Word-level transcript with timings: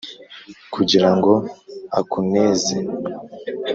Kugira 0.73 1.09
ngo 1.15 1.33
akuneze 1.99 2.75